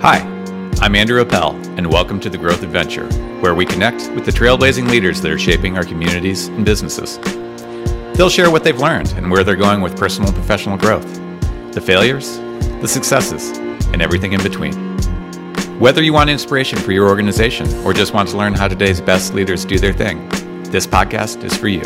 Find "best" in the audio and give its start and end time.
19.00-19.34